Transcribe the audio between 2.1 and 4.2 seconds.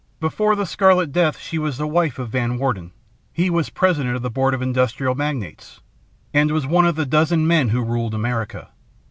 of Van Worden. He was President